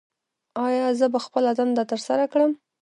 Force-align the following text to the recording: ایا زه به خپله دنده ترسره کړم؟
ایا 0.65 0.87
زه 0.99 1.05
به 1.13 1.19
خپله 1.25 1.51
دنده 1.59 1.83
ترسره 1.91 2.25
کړم؟ 2.31 2.51